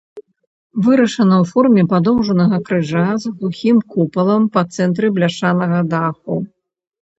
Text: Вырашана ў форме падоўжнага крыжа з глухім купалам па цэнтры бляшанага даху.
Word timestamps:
Вырашана 0.85 1.35
ў 1.41 1.45
форме 1.51 1.83
падоўжнага 1.91 2.57
крыжа 2.71 3.05
з 3.27 3.35
глухім 3.37 3.77
купалам 3.93 4.49
па 4.57 4.61
цэнтры 4.75 5.15
бляшанага 5.21 5.79
даху. 5.95 6.43